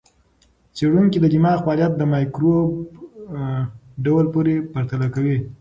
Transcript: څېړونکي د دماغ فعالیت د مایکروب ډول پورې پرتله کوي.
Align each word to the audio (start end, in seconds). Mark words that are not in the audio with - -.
څېړونکي 0.75 1.17
د 1.21 1.25
دماغ 1.35 1.57
فعالیت 1.65 1.93
د 1.97 2.01
مایکروب 2.13 2.69
ډول 4.05 4.25
پورې 4.33 4.53
پرتله 4.73 5.07
کوي. 5.15 5.37